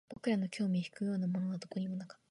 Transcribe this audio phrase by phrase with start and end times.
[0.09, 2.19] 僕らの興味を引くようなものはどこにもなかった